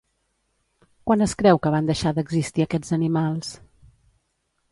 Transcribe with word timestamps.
Quan 1.09 1.25
es 1.25 1.35
creu 1.41 1.59
que 1.65 1.73
van 1.75 1.91
deixar 1.91 2.15
d'existir 2.19 2.65
aquests 2.67 2.97
animals? 2.99 3.51